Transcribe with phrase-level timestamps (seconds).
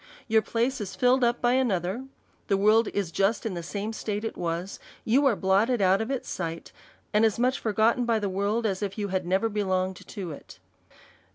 [0.27, 2.05] Your place is filled up by ano ther,
[2.47, 6.09] the world is just in the same state it was, you are blotted out of
[6.09, 6.71] its sight,
[7.13, 10.57] and as much forgotten by the world as if you had never belonged to it.